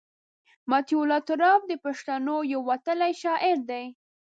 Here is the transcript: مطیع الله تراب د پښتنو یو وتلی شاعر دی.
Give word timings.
مطیع 0.71 0.99
الله 1.03 1.21
تراب 1.27 1.61
د 1.67 1.73
پښتنو 1.85 2.35
یو 2.53 2.61
وتلی 2.69 3.11
شاعر 3.21 3.57
دی. 3.69 3.85